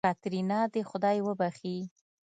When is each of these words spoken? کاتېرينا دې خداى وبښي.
کاتېرينا 0.07 0.59
دې 0.73 0.81
خداى 0.89 1.17
وبښي. 1.27 1.77